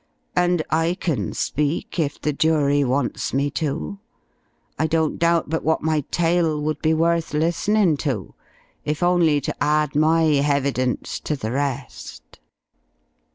[0.35, 3.99] And I can speak, if the jury wants me to,
[4.79, 8.33] I don't doubt but what my tale would be worth listenin' to,
[8.83, 12.39] if only to add my hevidence to the rest.